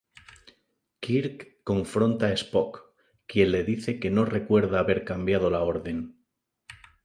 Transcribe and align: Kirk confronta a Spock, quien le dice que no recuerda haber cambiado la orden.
Kirk 1.07 1.43
confronta 1.71 2.29
a 2.31 2.35
Spock, 2.43 2.81
quien 3.27 3.51
le 3.51 3.61
dice 3.63 3.99
que 3.99 4.09
no 4.09 4.25
recuerda 4.25 4.79
haber 4.79 5.05
cambiado 5.05 5.51
la 5.51 5.61
orden. 5.61 6.25